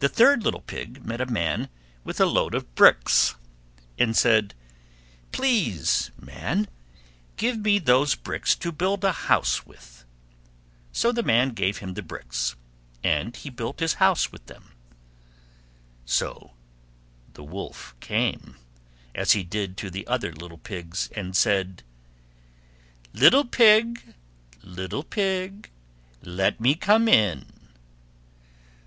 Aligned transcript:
The 0.00 0.08
third 0.08 0.42
little 0.42 0.60
Pig 0.60 1.06
met 1.06 1.20
a 1.20 1.26
Man 1.26 1.70
with 2.04 2.20
a 2.20 2.26
load 2.26 2.54
of 2.54 2.74
bricks, 2.74 3.36
and 3.96 4.14
said, 4.16 4.52
"Please, 5.30 6.10
Man, 6.20 6.68
give 7.36 7.60
me 7.60 7.78
those 7.78 8.14
bricks 8.16 8.54
to 8.56 8.70
build 8.72 9.02
a 9.02 9.12
house 9.12 9.64
with"; 9.64 10.04
so 10.90 11.10
the 11.10 11.22
Man 11.22 11.50
gave 11.50 11.78
him 11.78 11.94
the 11.94 12.02
bricks, 12.02 12.54
and 13.02 13.34
he 13.34 13.48
built 13.48 13.80
his 13.80 13.94
house 13.94 14.30
with 14.32 14.44
them. 14.46 14.72
So 16.04 16.52
the 17.32 17.44
Wolf 17.44 17.94
came, 18.00 18.56
as 19.14 19.32
he 19.32 19.44
did 19.44 19.78
to 19.78 19.88
the 19.90 20.06
other 20.06 20.32
little 20.32 20.58
Pigs, 20.58 21.08
and 21.16 21.34
said, 21.36 21.82
"Little 23.14 23.44
Pig, 23.46 24.14
little 24.62 25.04
Pig, 25.04 25.70
let 26.22 26.60
me 26.60 26.74
come 26.74 27.08
in." 27.08 27.46